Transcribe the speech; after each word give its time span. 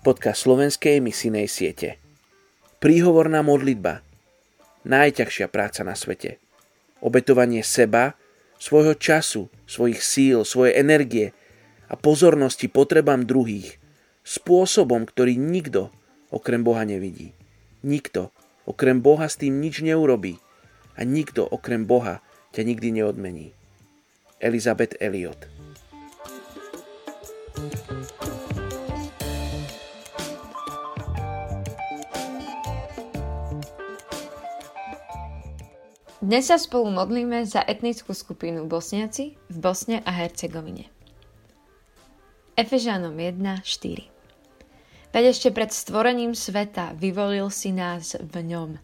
podcast 0.00 0.48
slovenskej 0.48 1.04
misijnej 1.04 1.44
siete. 1.44 2.00
Príhovorná 2.80 3.44
modlitba. 3.44 4.00
Najťažšia 4.88 5.52
práca 5.52 5.84
na 5.84 5.92
svete. 5.92 6.40
Obetovanie 7.04 7.60
seba, 7.60 8.16
svojho 8.56 8.96
času, 8.96 9.52
svojich 9.68 10.00
síl, 10.00 10.48
svojej 10.48 10.80
energie 10.80 11.26
a 11.92 12.00
pozornosti 12.00 12.72
potrebám 12.72 13.28
druhých 13.28 13.76
spôsobom, 14.24 15.04
ktorý 15.04 15.36
nikto 15.36 15.92
okrem 16.32 16.64
Boha 16.64 16.88
nevidí. 16.88 17.36
Nikto 17.84 18.32
okrem 18.64 19.04
Boha 19.04 19.28
s 19.28 19.36
tým 19.36 19.60
nič 19.60 19.84
neurobí 19.84 20.40
a 20.96 21.04
nikto 21.04 21.44
okrem 21.44 21.84
Boha 21.84 22.24
ťa 22.56 22.64
nikdy 22.64 23.04
neodmení. 23.04 23.52
Elizabeth 24.40 24.96
Elliot 24.96 25.44
Dnes 36.20 36.52
sa 36.52 36.60
spolu 36.60 36.92
modlíme 36.92 37.48
za 37.48 37.64
etnickú 37.64 38.12
skupinu 38.12 38.68
Bosniaci 38.68 39.40
v 39.48 39.56
Bosne 39.56 40.04
a 40.04 40.12
Hercegovine. 40.12 40.92
Efežánom 42.60 43.16
1, 43.16 43.40
4 43.64 45.16
Veď 45.16 45.24
ešte 45.32 45.48
pred 45.48 45.72
stvorením 45.72 46.36
sveta 46.36 46.92
vyvolil 46.92 47.48
si 47.48 47.72
nás 47.72 48.20
v 48.20 48.36
ňom, 48.52 48.76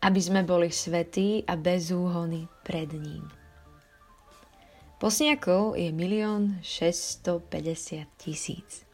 aby 0.00 0.20
sme 0.24 0.48
boli 0.48 0.72
svetí 0.72 1.44
a 1.44 1.60
bez 1.60 1.92
úhony 1.92 2.48
pred 2.64 2.88
ním. 2.88 3.28
Bosniakov 4.96 5.76
je 5.76 5.92
1 5.92 6.64
650 6.64 8.08
tisíc. 8.16 8.88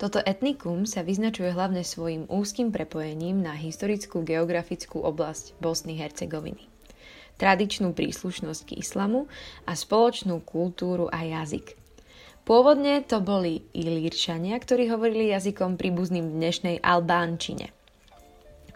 Toto 0.00 0.16
etnikum 0.24 0.88
sa 0.88 1.04
vyznačuje 1.04 1.52
hlavne 1.52 1.84
svojim 1.84 2.24
úzkým 2.24 2.72
prepojením 2.72 3.44
na 3.44 3.52
historickú 3.52 4.24
geografickú 4.24 5.04
oblasť 5.04 5.60
Bosny-Hercegoviny 5.60 6.75
tradičnú 7.36 7.92
príslušnosť 7.92 8.60
k 8.68 8.70
islamu 8.80 9.28
a 9.68 9.76
spoločnú 9.76 10.40
kultúru 10.44 11.08
a 11.12 11.24
jazyk. 11.24 11.76
Pôvodne 12.46 13.02
to 13.02 13.18
boli 13.18 13.66
Ilírčania, 13.74 14.54
ktorí 14.54 14.86
hovorili 14.86 15.34
jazykom 15.34 15.74
príbuzným 15.74 16.30
dnešnej 16.30 16.78
Albánčine. 16.78 17.74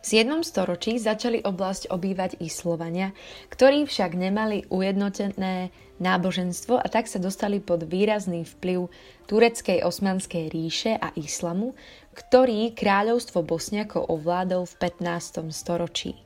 V 0.00 0.04
7. 0.24 0.40
storočí 0.40 0.96
začali 0.96 1.44
oblasť 1.44 1.92
obývať 1.92 2.40
i 2.40 2.48
Slovania, 2.48 3.12
ktorí 3.52 3.84
však 3.84 4.16
nemali 4.16 4.64
ujednotené 4.72 5.68
náboženstvo 6.00 6.80
a 6.80 6.86
tak 6.88 7.04
sa 7.04 7.20
dostali 7.20 7.60
pod 7.60 7.84
výrazný 7.84 8.48
vplyv 8.48 8.88
tureckej 9.28 9.84
osmanskej 9.84 10.48
ríše 10.48 10.96
a 10.96 11.12
islamu, 11.20 11.76
ktorý 12.16 12.72
kráľovstvo 12.72 13.44
Bosniako 13.44 14.00
ovládol 14.08 14.64
v 14.66 14.74
15. 15.04 15.52
storočí. 15.52 16.16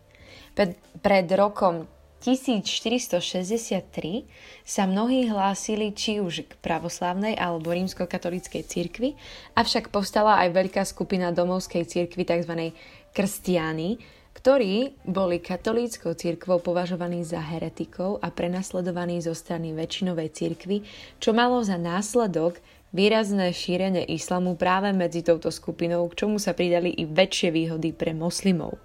Pred 1.03 1.29
rokom 1.35 1.91
1463 2.25 4.25
sa 4.65 4.89
mnohí 4.89 5.29
hlásili 5.29 5.93
či 5.93 6.25
už 6.25 6.49
k 6.49 6.57
pravoslávnej 6.65 7.37
alebo 7.37 7.77
rímskokatolíckej 7.77 8.65
cirkvi, 8.65 9.13
avšak 9.53 9.93
povstala 9.93 10.41
aj 10.41 10.57
veľká 10.57 10.89
skupina 10.89 11.37
domovskej 11.37 11.85
cirkvi 11.85 12.25
tzv. 12.25 12.73
krstiány, 13.13 14.01
ktorí 14.35 14.99
boli 15.05 15.37
katolíckou 15.37 16.17
cirkvou 16.17 16.65
považovaní 16.65 17.29
za 17.29 17.45
heretikov 17.45 18.25
a 18.25 18.33
prenasledovaní 18.33 19.21
zo 19.21 19.37
strany 19.37 19.77
väčšinovej 19.77 20.33
cirkvy, 20.33 20.81
čo 21.21 21.37
malo 21.37 21.61
za 21.61 21.77
následok 21.77 22.57
výrazné 22.97 23.53
šírenie 23.53 24.01
islamu 24.09 24.57
práve 24.57 24.97
medzi 24.97 25.21
touto 25.21 25.53
skupinou, 25.53 26.09
k 26.09 26.25
čomu 26.25 26.41
sa 26.41 26.57
pridali 26.57 26.89
i 26.89 27.05
väčšie 27.05 27.53
výhody 27.53 27.93
pre 27.93 28.17
moslimov. 28.17 28.81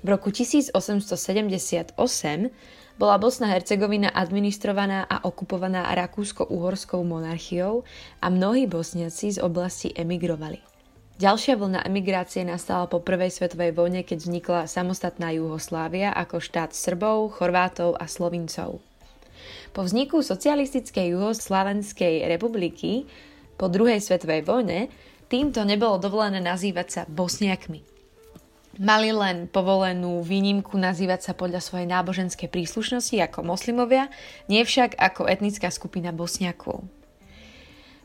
V 0.00 0.08
roku 0.08 0.32
1878 0.32 1.96
bola 2.96 3.16
Bosna 3.20 3.52
Hercegovina 3.52 4.08
administrovaná 4.12 5.04
a 5.04 5.24
okupovaná 5.24 5.88
rakúsko-uhorskou 5.92 7.04
monarchiou 7.04 7.84
a 8.20 8.28
mnohí 8.28 8.64
bosniaci 8.64 9.36
z 9.36 9.38
oblasti 9.40 9.92
emigrovali. 9.92 10.60
Ďalšia 11.20 11.60
vlna 11.60 11.84
emigrácie 11.84 12.48
nastala 12.48 12.88
po 12.88 13.04
prvej 13.04 13.28
svetovej 13.28 13.76
vojne, 13.76 14.00
keď 14.08 14.24
vznikla 14.24 14.60
samostatná 14.64 15.36
Juhoslávia 15.36 16.16
ako 16.16 16.40
štát 16.40 16.72
Srbov, 16.72 17.36
Chorvátov 17.36 18.00
a 18.00 18.08
Slovincov. 18.08 18.80
Po 19.76 19.80
vzniku 19.84 20.24
socialistickej 20.24 21.12
Juhoslavenskej 21.12 22.24
republiky 22.24 23.04
po 23.60 23.68
druhej 23.68 24.00
svetovej 24.00 24.48
vojne 24.48 24.88
týmto 25.28 25.60
nebolo 25.68 26.00
dovolené 26.00 26.40
nazývať 26.40 26.88
sa 26.88 27.02
Bosniakmi. 27.04 27.89
Mali 28.80 29.12
len 29.12 29.44
povolenú 29.44 30.24
výnimku 30.24 30.72
nazývať 30.80 31.20
sa 31.28 31.32
podľa 31.36 31.60
svojej 31.60 31.84
náboženskej 31.84 32.48
príslušnosti 32.48 33.12
ako 33.20 33.44
moslimovia, 33.44 34.08
nie 34.48 34.64
však 34.64 34.96
ako 34.96 35.28
etnická 35.28 35.68
skupina 35.68 36.16
bosniakov. 36.16 36.88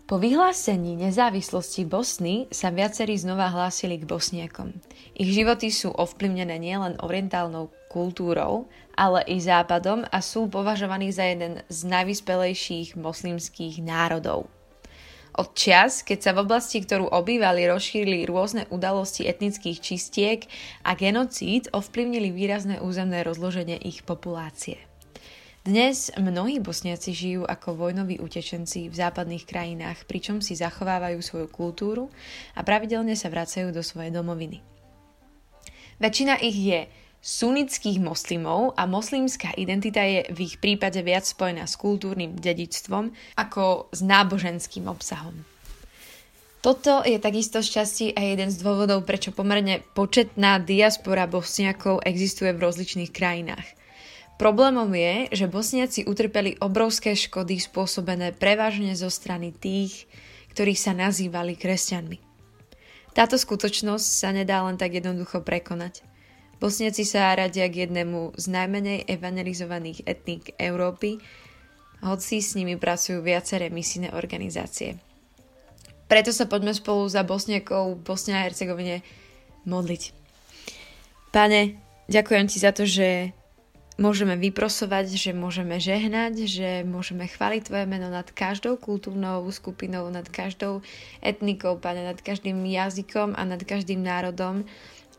Po 0.06 0.19
vyhlásení 0.19 1.00
nezávislosti 1.00 1.88
Bosny 1.88 2.52
sa 2.52 2.75
viacerí 2.75 3.16
znova 3.16 3.50
hlásili 3.50 3.97
k 3.97 4.06
bosniakom. 4.06 4.75
Ich 5.16 5.31
životy 5.31 5.72
sú 5.72 5.96
ovplyvnené 5.96 6.59
nielen 6.59 7.00
orientálnou 7.00 7.72
kultúrou, 7.88 8.68
ale 9.00 9.24
i 9.31 9.40
západom 9.40 10.03
a 10.12 10.19
sú 10.19 10.52
považovaní 10.52 11.09
za 11.09 11.24
jeden 11.24 11.63
z 11.72 11.80
najvyspelejších 11.88 13.00
moslimských 13.00 13.80
národov. 13.80 14.52
Od 15.35 15.51
čias, 15.51 16.00
keď 16.00 16.19
sa 16.23 16.31
v 16.31 16.47
oblasti, 16.47 16.79
ktorú 16.79 17.12
obývali, 17.12 17.68
rozšírili 17.68 18.23
rôzne 18.23 18.72
udalosti 18.72 19.28
etnických 19.28 19.84
čistiek 19.84 20.47
a 20.88 20.96
genocíd, 20.96 21.68
ovplyvnili 21.75 22.31
výrazné 22.31 22.79
územné 22.79 23.19
rozloženie 23.19 23.75
ich 23.84 24.07
populácie. 24.07 24.79
Dnes 25.68 26.07
mnohí 26.16 26.63
bosniaci 26.63 27.12
žijú 27.12 27.44
ako 27.44 27.75
vojnoví 27.75 28.16
utečenci 28.24 28.88
v 28.88 28.95
západných 28.95 29.44
krajinách, 29.44 30.07
pričom 30.07 30.40
si 30.40 30.56
zachovávajú 30.56 31.19
svoju 31.19 31.47
kultúru 31.51 32.07
a 32.56 32.63
pravidelne 32.63 33.18
sa 33.19 33.28
vracajú 33.28 33.75
do 33.75 33.84
svojej 33.84 34.16
domoviny. 34.16 34.63
Väčšina 36.00 36.40
ich 36.40 36.56
je 36.56 36.79
sunnických 37.25 37.97
moslimov 37.97 38.78
a 38.78 38.86
moslimská 38.86 39.58
identita 39.58 40.06
je 40.06 40.30
v 40.30 40.46
ich 40.46 40.62
prípade 40.62 41.02
viac 41.02 41.25
spojená 41.25 41.66
s 41.66 41.74
kultúrnym 41.74 42.38
dedičstvom 42.38 43.09
ako 43.41 43.90
s 43.90 44.00
náboženským 44.06 44.86
obsahom. 44.86 45.34
Toto 46.62 47.02
je 47.02 47.18
takisto 47.18 47.66
šťastie 47.66 48.13
a 48.13 48.22
jeden 48.30 48.53
z 48.53 48.62
dôvodov, 48.62 49.09
prečo 49.09 49.34
pomerne 49.34 49.81
početná 49.97 50.62
diaspora 50.62 51.25
bosniakov 51.25 52.06
existuje 52.06 52.53
v 52.53 52.62
rozličných 52.62 53.09
krajinách. 53.09 53.66
Problémom 54.38 54.90
je, 54.94 55.30
že 55.34 55.50
bosniaci 55.50 56.06
utrpeli 56.06 56.62
obrovské 56.62 57.18
škody 57.18 57.57
spôsobené 57.57 58.38
prevažne 58.38 58.94
zo 58.94 59.09
strany 59.09 59.50
tých, 59.53 60.06
ktorí 60.53 60.78
sa 60.78 60.94
nazývali 60.94 61.57
kresťanmi. 61.57 62.18
Táto 63.18 63.38
skutočnosť 63.38 64.06
sa 64.06 64.30
nedá 64.30 64.62
len 64.62 64.78
tak 64.78 64.94
jednoducho 64.94 65.42
prekonať– 65.42 66.02
Bosniaci 66.55 67.03
sa 67.03 67.35
radia 67.35 67.67
k 67.67 67.88
jednému 67.88 68.39
z 68.39 68.45
najmenej 68.47 69.11
evangelizovaných 69.11 70.07
etník 70.07 70.55
Európy, 70.55 71.19
hoci 71.99 72.39
s 72.39 72.55
nimi 72.55 72.79
pracujú 72.79 73.19
viaceré 73.19 73.67
misijné 73.67 74.16
organizácie. 74.16 74.95
Preto 76.05 76.29
sa 76.29 76.45
poďme 76.45 76.71
spolu 76.71 77.09
za 77.09 77.25
Bosniakov 77.25 77.97
Bosne 78.05 78.38
a 78.38 78.45
Hercegovine 78.45 79.01
modliť. 79.65 80.13
Pane, 81.33 81.75
ďakujem 82.05 82.45
ti 82.45 82.57
za 82.61 82.71
to, 82.71 82.85
že 82.85 83.33
môžeme 83.97 84.38
vyprosovať, 84.38 85.18
že 85.18 85.31
môžeme 85.33 85.80
žehnať, 85.81 86.33
že 86.45 86.69
môžeme 86.85 87.25
chváliť 87.25 87.68
Tvoje 87.68 87.85
meno 87.88 88.12
nad 88.12 88.27
každou 88.30 88.77
kultúrnou 88.77 89.44
skupinou, 89.51 90.07
nad 90.13 90.27
každou 90.30 90.85
etnikou, 91.25 91.80
Pane, 91.81 92.06
nad 92.06 92.19
každým 92.21 92.59
jazykom 92.63 93.33
a 93.33 93.41
nad 93.44 93.59
každým 93.63 94.03
národom 94.03 94.68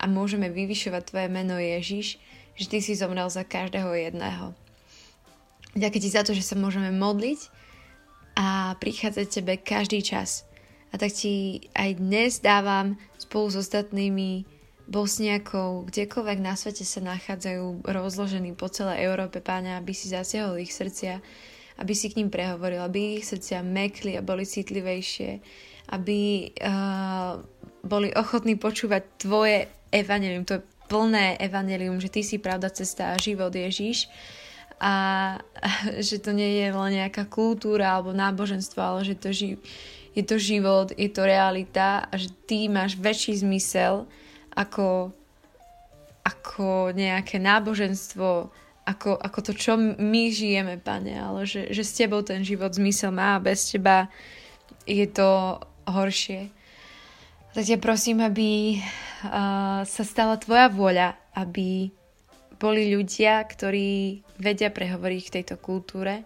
a 0.00 0.04
môžeme 0.08 0.52
vyvyšovať 0.52 1.02
Tvoje 1.08 1.28
meno 1.32 1.56
Ježiš, 1.56 2.20
že 2.56 2.66
Ty 2.68 2.78
si 2.80 2.96
zomrel 2.96 3.28
za 3.28 3.44
každého 3.44 3.92
jedného. 3.92 4.52
Ďakujem 5.76 6.02
Ti 6.04 6.10
za 6.10 6.22
to, 6.24 6.32
že 6.32 6.44
sa 6.44 6.56
môžeme 6.56 6.88
modliť 6.92 7.40
a 8.36 8.76
prichádzať 8.80 9.26
Tebe 9.28 9.54
každý 9.60 10.00
čas. 10.00 10.48
A 10.92 11.00
tak 11.00 11.12
Ti 11.12 11.66
aj 11.76 11.90
dnes 12.00 12.40
dávam 12.40 12.96
spolu 13.20 13.52
s 13.52 13.60
ostatnými 13.60 14.48
Bosniakov, 14.86 15.90
kdekoľvek 15.90 16.38
na 16.38 16.54
svete 16.54 16.86
sa 16.86 17.02
nachádzajú 17.02 17.82
rozložení 17.90 18.54
po 18.54 18.70
celej 18.70 19.10
Európe, 19.10 19.42
pána, 19.42 19.82
aby 19.82 19.90
si 19.90 20.06
zasiahol 20.06 20.62
ich 20.62 20.70
srdcia, 20.70 21.18
aby 21.82 21.90
si 21.90 22.06
k 22.06 22.22
ním 22.22 22.30
prehovoril, 22.30 22.78
aby 22.86 23.18
ich 23.18 23.26
srdcia 23.26 23.66
mekli 23.66 24.14
a 24.14 24.22
boli 24.22 24.46
citlivejšie, 24.46 25.42
aby 25.90 26.50
uh, 26.62 27.42
boli 27.82 28.14
ochotní 28.14 28.54
počúvať 28.54 29.02
Tvoje 29.18 29.66
evanelium, 29.96 30.44
to 30.44 30.60
je 30.60 30.66
plné 30.86 31.36
evanelium, 31.42 31.98
že 31.98 32.12
ty 32.12 32.20
si 32.22 32.38
pravda, 32.38 32.70
cesta 32.70 33.12
a 33.12 33.20
život 33.20 33.50
Ježiš 33.50 34.06
a 34.80 34.94
že 36.06 36.20
to 36.20 36.36
nie 36.36 36.62
je 36.62 36.68
len 36.70 36.92
nejaká 37.02 37.24
kultúra 37.26 37.96
alebo 37.96 38.12
náboženstvo, 38.12 38.80
ale 38.80 39.00
že 39.04 39.14
to 39.16 39.28
ži- 39.32 39.60
je 40.16 40.24
to 40.24 40.40
život, 40.40 40.96
je 40.96 41.12
to 41.12 41.28
realita 41.28 42.08
a 42.08 42.14
že 42.16 42.32
ty 42.48 42.72
máš 42.72 42.96
väčší 42.96 43.36
zmysel 43.44 44.08
ako, 44.56 45.12
ako 46.24 46.96
nejaké 46.96 47.36
náboženstvo, 47.36 48.48
ako, 48.88 49.10
ako 49.12 49.38
to, 49.44 49.52
čo 49.52 49.76
my 49.76 50.32
žijeme, 50.32 50.80
pane, 50.80 51.12
ale 51.20 51.44
že, 51.44 51.68
že 51.68 51.84
s 51.84 51.92
tebou 51.92 52.24
ten 52.24 52.40
život 52.40 52.72
zmysel 52.72 53.12
má 53.12 53.36
a 53.36 53.44
bez 53.44 53.68
teba 53.68 54.08
je 54.88 55.04
to 55.04 55.60
horšie. 55.84 56.48
Tak 57.56 57.64
ťa 57.64 57.80
prosím, 57.80 58.20
aby 58.20 58.76
uh, 58.76 59.80
sa 59.88 60.04
stala 60.04 60.36
tvoja 60.36 60.68
vôľa, 60.68 61.16
aby 61.40 61.88
boli 62.60 62.92
ľudia, 62.92 63.40
ktorí 63.48 64.20
vedia 64.36 64.68
prehovoriť 64.68 65.20
k 65.24 65.34
tejto 65.40 65.56
kultúre, 65.56 66.20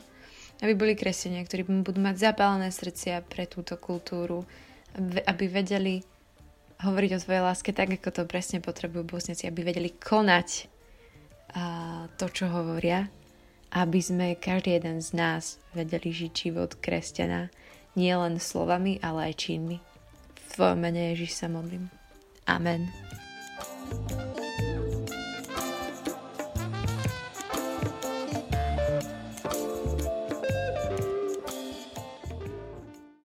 aby 0.59 0.75
boli 0.75 0.99
kresťania, 0.99 1.47
ktorí 1.47 1.87
budú 1.87 2.03
mať 2.03 2.35
zapálené 2.35 2.75
srdcia 2.75 3.23
pre 3.31 3.47
túto 3.47 3.79
kultúru, 3.79 4.43
aby 5.23 5.47
vedeli 5.47 6.03
hovoriť 6.83 7.11
o 7.15 7.23
svojej 7.23 7.47
láske 7.47 7.71
tak, 7.71 7.95
ako 7.95 8.11
to 8.11 8.23
presne 8.27 8.59
potrebujú 8.59 9.07
bosniaci, 9.07 9.47
aby 9.47 9.63
vedeli 9.63 9.95
konať 9.95 10.67
to, 12.19 12.27
čo 12.27 12.51
hovoria, 12.51 13.07
aby 13.71 14.03
sme 14.03 14.35
každý 14.35 14.83
jeden 14.83 14.99
z 14.99 15.15
nás 15.15 15.63
vedeli 15.79 16.11
žiť 16.11 16.33
život 16.51 16.75
kresťana 16.83 17.55
nie 17.95 18.15
len 18.15 18.39
slovami, 18.43 18.99
ale 18.99 19.31
aj 19.31 19.47
činmi. 19.47 19.90
Tvojom 20.61 20.77
mene 20.77 21.17
Ježiš 21.17 21.41
sa 21.41 21.49
modlím. 21.49 21.89
Amen. 22.45 22.85